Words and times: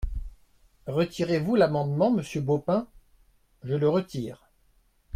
Retirez-vous 0.87 1.55
l’amendement, 1.55 2.09
monsieur 2.09 2.41
Baupin? 2.41 2.87
Je 3.61 3.75
le 3.75 3.87
retire. 3.87 4.49